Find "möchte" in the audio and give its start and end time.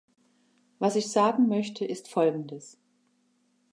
1.47-1.85